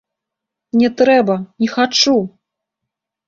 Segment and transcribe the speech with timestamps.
[0.81, 2.17] Не трэба, не хачу.